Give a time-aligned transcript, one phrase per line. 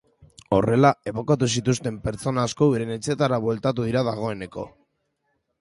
[0.55, 4.69] Horrela, ebakuatu zituzten pertsona asko euren etxeetara bueltatu dira dagoeneko.